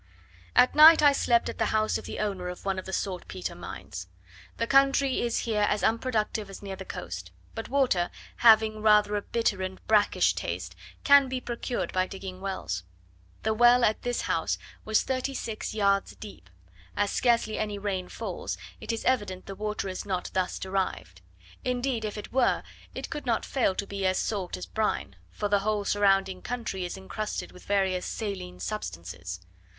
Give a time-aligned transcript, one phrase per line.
[0.55, 3.53] At night I slept at the house of the owner of one of the saltpetre
[3.53, 4.07] mines.
[4.57, 9.21] The country is here as unproductive as near the coast; but water, having rather a
[9.21, 12.81] bitter and brackish taste, can be procured by digging wells.
[13.43, 16.49] The well at this house was thirty six yards deep:
[16.97, 21.21] as scarcely any rain falls, it is evident the water is not thus derived;
[21.63, 22.63] indeed if it were,
[22.95, 26.85] it could not fail to be as salt as brine, for the whole surrounding country
[26.85, 29.39] is incrusted with various saline substances.